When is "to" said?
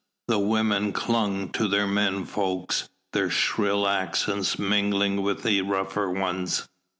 1.51-1.67